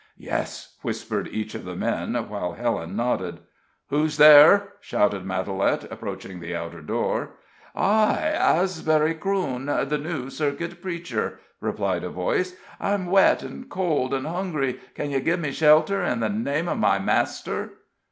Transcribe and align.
"Yes," 0.17 0.77
whispered 0.81 1.27
each 1.27 1.53
of 1.53 1.63
the 1.63 1.75
men, 1.75 2.15
while 2.15 2.53
Helen 2.53 2.95
nodded. 2.95 3.37
"Who's 3.91 4.17
there?" 4.17 4.69
shouted 4.79 5.27
Matalette, 5.27 5.83
approaching 5.91 6.39
the 6.39 6.55
outer 6.55 6.81
door. 6.81 7.33
"I 7.75 8.15
Asbury 8.33 9.13
Crewne 9.13 9.67
the 9.87 9.99
new 9.99 10.31
circuit 10.31 10.81
preacher," 10.81 11.39
replied 11.59 12.03
a 12.03 12.09
voice. 12.09 12.55
"I'm 12.79 13.05
wet, 13.05 13.43
cold 13.69 14.15
and 14.15 14.25
hungry 14.25 14.79
can 14.95 15.11
you 15.11 15.19
give 15.19 15.39
me 15.39 15.51
shelter, 15.51 16.01
in 16.03 16.19
the 16.19 16.29
name 16.29 16.67
of 16.67 16.79
my 16.79 16.97
Master?" 16.97 17.73